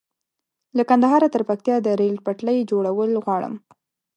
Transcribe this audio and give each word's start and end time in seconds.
له 0.77 0.83
کندهاره 0.89 1.27
تر 1.33 1.41
پکتيا 1.49 1.75
د 1.81 1.87
ريل 1.99 2.17
پټلۍ 2.25 2.59
جوړول 2.71 3.11
غواړم 3.25 3.53